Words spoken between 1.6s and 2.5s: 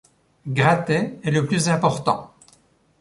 important.